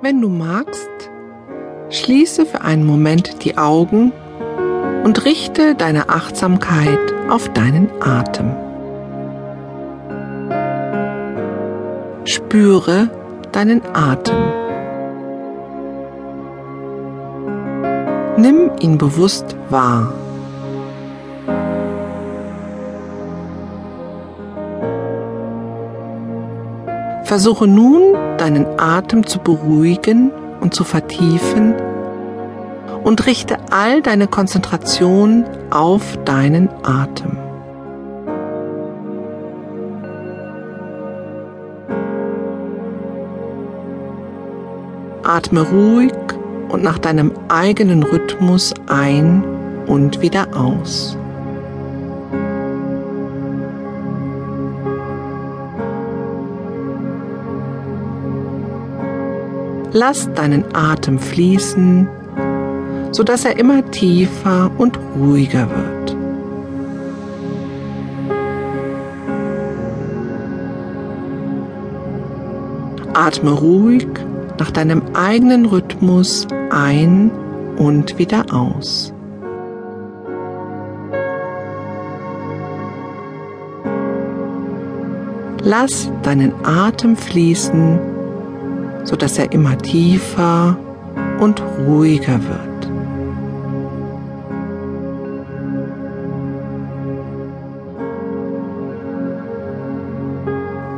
[0.00, 1.10] Wenn du magst,
[1.90, 4.12] schließe für einen Moment die Augen
[5.02, 8.54] und richte deine Achtsamkeit auf deinen Atem.
[12.24, 13.10] Spüre
[13.50, 14.36] deinen Atem.
[18.36, 20.12] Nimm ihn bewusst wahr.
[27.28, 30.30] Versuche nun, deinen Atem zu beruhigen
[30.62, 31.74] und zu vertiefen
[33.04, 37.36] und richte all deine Konzentration auf deinen Atem.
[45.22, 46.14] Atme ruhig
[46.70, 49.44] und nach deinem eigenen Rhythmus ein
[49.86, 51.18] und wieder aus.
[59.92, 62.06] Lass deinen Atem fließen,
[63.10, 66.16] sodass er immer tiefer und ruhiger wird.
[73.14, 74.06] Atme ruhig
[74.58, 77.30] nach deinem eigenen Rhythmus ein
[77.78, 79.14] und wieder aus.
[85.62, 88.17] Lass deinen Atem fließen
[89.08, 90.76] sodass er immer tiefer
[91.40, 92.90] und ruhiger wird.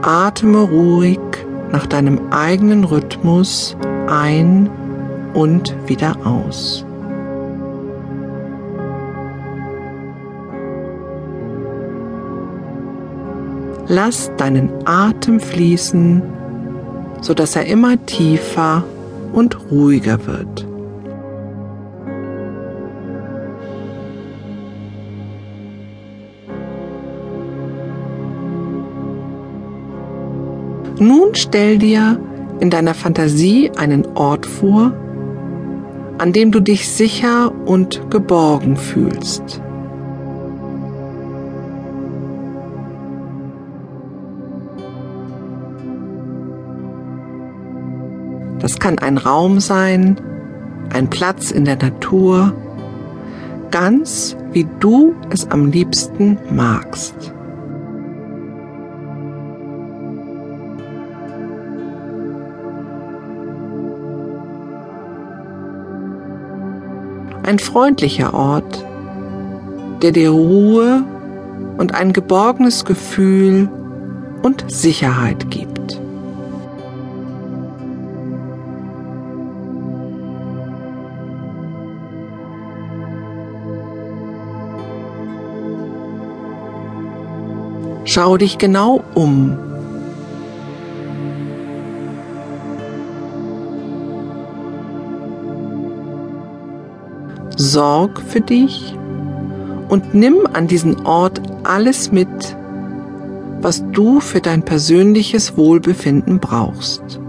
[0.00, 1.20] Atme ruhig
[1.70, 4.70] nach deinem eigenen Rhythmus ein
[5.34, 6.86] und wieder aus.
[13.86, 16.37] Lass deinen Atem fließen
[17.20, 18.84] so dass er immer tiefer
[19.32, 20.66] und ruhiger wird.
[31.00, 32.20] Nun stell dir
[32.58, 34.92] in deiner Fantasie einen Ort vor,
[36.18, 39.62] an dem du dich sicher und geborgen fühlst.
[48.68, 50.20] Das kann ein Raum sein,
[50.92, 52.52] ein Platz in der Natur,
[53.70, 57.32] ganz wie du es am liebsten magst.
[67.44, 68.84] Ein freundlicher Ort,
[70.02, 71.04] der dir Ruhe
[71.78, 73.70] und ein geborgenes Gefühl
[74.42, 75.77] und Sicherheit gibt.
[88.10, 89.58] Schau dich genau um.
[97.54, 98.96] Sorg für dich
[99.90, 102.56] und nimm an diesen Ort alles mit,
[103.60, 107.20] was du für dein persönliches Wohlbefinden brauchst.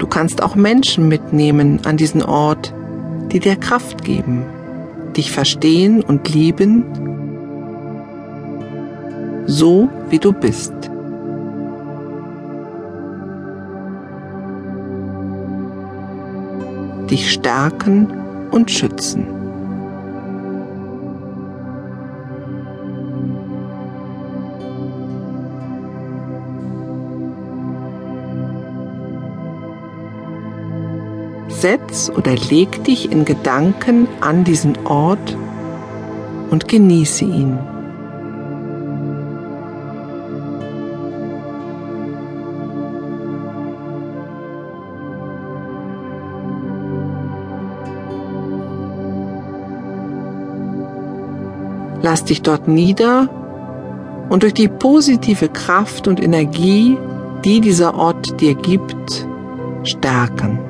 [0.00, 2.72] Du kannst auch Menschen mitnehmen an diesen Ort,
[3.30, 4.46] die dir Kraft geben,
[5.14, 6.84] dich verstehen und lieben,
[9.44, 10.72] so wie du bist.
[17.10, 18.06] Dich stärken
[18.52, 19.39] und schützen.
[31.60, 35.36] Setz oder leg dich in Gedanken an diesen Ort
[36.50, 37.58] und genieße ihn.
[52.02, 53.28] Lass dich dort nieder
[54.30, 56.96] und durch die positive Kraft und Energie,
[57.44, 59.26] die dieser Ort dir gibt,
[59.84, 60.69] stärken.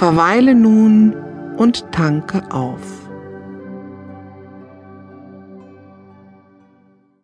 [0.00, 1.14] Verweile nun
[1.58, 3.09] und tanke auf.